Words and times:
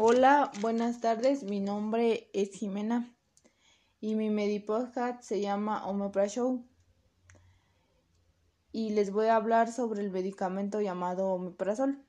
Hola, 0.00 0.52
buenas 0.60 1.00
tardes. 1.00 1.42
Mi 1.42 1.58
nombre 1.58 2.30
es 2.32 2.52
Jimena 2.52 3.12
y 4.00 4.14
mi 4.14 4.30
Medipodcast 4.30 5.24
se 5.24 5.40
llama 5.40 5.88
Omeprazole. 5.88 6.62
Y 8.70 8.90
les 8.90 9.10
voy 9.10 9.26
a 9.26 9.34
hablar 9.34 9.72
sobre 9.72 10.02
el 10.02 10.12
medicamento 10.12 10.80
llamado 10.80 11.30
omeprazol. 11.30 12.00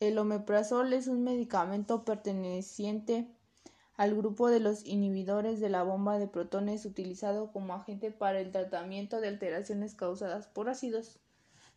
El 0.00 0.18
omeprazol 0.18 0.92
es 0.92 1.06
un 1.06 1.24
medicamento 1.24 2.04
perteneciente 2.04 3.34
al 3.94 4.14
grupo 4.14 4.50
de 4.50 4.60
los 4.60 4.84
inhibidores 4.84 5.60
de 5.60 5.70
la 5.70 5.82
bomba 5.82 6.18
de 6.18 6.28
protones 6.28 6.84
utilizado 6.84 7.52
como 7.52 7.72
agente 7.72 8.10
para 8.10 8.38
el 8.38 8.52
tratamiento 8.52 9.22
de 9.22 9.28
alteraciones 9.28 9.94
causadas 9.94 10.46
por 10.46 10.68
ácidos 10.68 11.20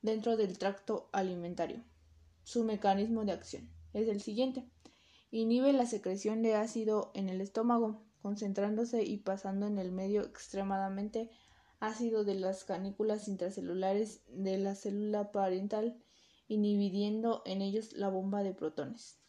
dentro 0.02 0.36
del 0.36 0.58
tracto 0.58 1.08
alimentario. 1.14 1.86
Su 2.44 2.66
mecanismo 2.66 3.24
de 3.24 3.32
acción 3.32 3.70
es 3.94 4.10
el 4.10 4.20
siguiente. 4.20 4.70
Inhibe 5.32 5.74
la 5.74 5.86
secreción 5.86 6.42
de 6.42 6.56
ácido 6.56 7.12
en 7.14 7.30
el 7.30 7.40
estómago, 7.42 8.02
concentrándose 8.22 9.04
y 9.04 9.18
pasando 9.18 9.68
en 9.68 9.78
el 9.78 9.92
medio 9.92 10.24
extremadamente 10.24 11.30
ácido 11.80 12.24
de 12.24 12.36
las 12.36 12.64
canículas 12.64 13.28
intracelulares 13.28 14.22
de 14.28 14.58
la 14.58 14.76
célula 14.76 15.32
parental, 15.32 16.02
inhibiendo 16.48 17.44
en 17.46 17.62
ellos 17.62 17.94
la 17.94 18.10
bomba 18.10 18.42
de 18.42 18.54
protones. 18.54 19.20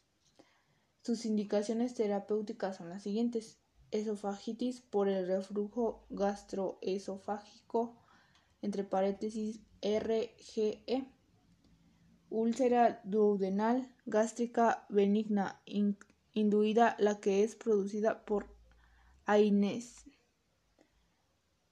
Sus 1.03 1.27
indicaciones 1.27 1.95
terapéuticas 1.95 2.79
son 2.79 2.89
las 2.89 3.03
siguientes: 3.03 3.59
esofagitis 3.91 4.81
por 4.81 5.09
el 5.09 5.27
reflujo 5.27 6.07
gastroesofágico, 6.09 7.97
entre 8.63 8.85
paréntesis 8.85 9.61
RGE 9.83 11.13
úlcera 12.31 13.01
duodenal 13.05 13.87
gástrica 14.07 14.87
benigna 14.89 15.61
induida 16.33 16.97
la 16.99 17.21
que 17.21 17.43
es 17.45 17.57
producida 17.57 18.25
por 18.25 18.47
AINES 19.27 20.05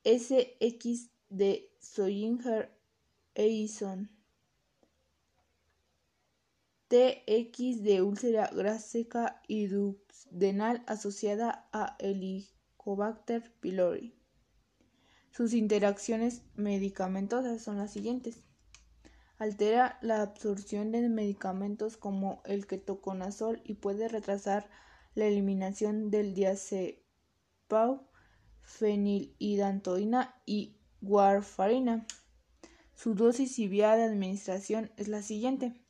SX 0.05 1.11
de 1.31 1.71
Soyinger 1.81 2.71
Eison 3.35 4.11
TX 6.89 7.83
de 7.83 8.03
úlcera 8.03 8.49
gástrica 8.49 9.43
y 9.47 9.67
duodenal 9.67 10.83
asociada 10.87 11.69
a 11.73 11.97
Helicobacter 11.99 13.53
pylori. 13.61 14.15
Sus 15.31 15.53
interacciones 15.53 16.43
medicamentosas 16.57 17.63
son 17.63 17.77
las 17.77 17.93
siguientes 17.93 18.43
altera 19.39 19.99
la 20.03 20.23
absorción 20.23 20.93
de 20.93 21.09
medicamentos 21.09 21.97
como 21.97 22.43
el 22.45 22.67
ketoconazol 22.67 23.63
y 23.65 23.75
puede 23.75 24.09
retrasar 24.09 24.69
la 25.15 25.27
eliminación 25.27 26.11
del 26.11 26.35
diazepam, 26.35 28.03
fenilhidantoína 28.63 30.35
y 30.45 30.77
warfarina. 31.01 32.07
Su 32.95 33.15
dosis 33.15 33.59
y 33.59 33.69
vía 33.69 33.97
de 33.97 34.03
administración 34.03 34.91
es 34.97 35.09
la 35.09 35.23
siguiente. 35.23 35.81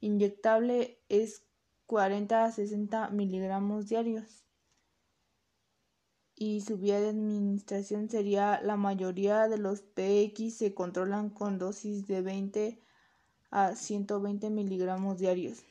Inyectable 0.00 1.02
es 1.08 1.44
40 1.86 2.44
a 2.44 2.52
60 2.52 3.10
miligramos 3.10 3.88
diarios 3.88 4.49
y 6.42 6.62
su 6.62 6.78
vía 6.78 6.98
de 6.98 7.10
administración 7.10 8.08
sería 8.08 8.62
la 8.62 8.78
mayoría 8.78 9.46
de 9.46 9.58
los 9.58 9.82
PX 9.82 10.56
se 10.56 10.72
controlan 10.72 11.28
con 11.28 11.58
dosis 11.58 12.06
de 12.06 12.22
20 12.22 12.80
a 13.50 13.74
120 13.74 14.48
miligramos 14.48 15.18
diarios. 15.18 15.62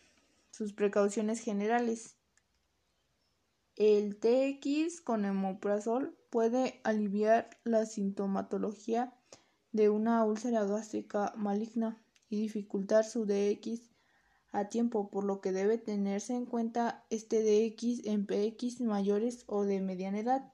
Sus 0.51 0.73
precauciones 0.73 1.39
generales. 1.39 2.17
El 3.77 4.19
TX 4.19 5.01
con 5.01 5.25
hemoprazol 5.25 6.15
puede 6.29 6.81
aliviar 6.83 7.49
la 7.63 7.87
sintomatología 7.87 9.11
de 9.71 9.89
una 9.89 10.23
úlcera 10.23 10.65
gástrica 10.65 11.33
maligna 11.35 11.99
y 12.29 12.41
dificultar 12.41 13.05
su 13.05 13.25
DX 13.25 13.89
a 14.51 14.69
tiempo, 14.69 15.09
por 15.09 15.23
lo 15.23 15.41
que 15.41 15.51
debe 15.51 15.79
tenerse 15.79 16.35
en 16.35 16.45
cuenta 16.45 17.07
este 17.09 17.41
DX 17.41 18.05
en 18.05 18.27
PX 18.27 18.81
mayores 18.81 19.45
o 19.47 19.63
de 19.63 19.81
mediana 19.81 20.19
edad 20.19 20.53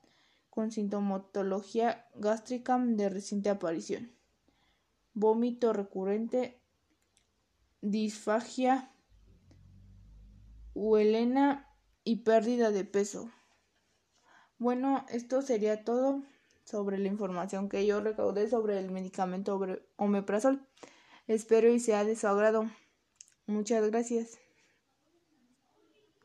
con 0.55 0.71
sintomatología 0.71 2.07
gástrica 2.16 2.79
de 2.79 3.09
reciente 3.09 3.49
aparición, 3.49 4.11
vómito 5.13 5.73
recurrente, 5.73 6.61
disfagia, 7.81 8.93
huelena 10.73 11.69
y 12.05 12.23
pérdida 12.23 12.71
de 12.71 12.85
peso. 12.85 13.29
Bueno, 14.57 15.05
esto 15.09 15.41
sería 15.41 15.83
todo 15.83 16.23
sobre 16.63 16.97
la 16.99 17.09
información 17.09 17.67
que 17.67 17.85
yo 17.85 17.99
recaudé 17.99 18.49
sobre 18.49 18.79
el 18.79 18.91
medicamento 18.91 19.59
omeprazol. 19.97 20.66
Espero 21.27 21.69
y 21.69 21.81
sea 21.81 22.05
de 22.05 22.16
su 22.16 22.27
agrado. 22.27 22.72
Muchas 23.45 23.85
gracias. 23.89 24.44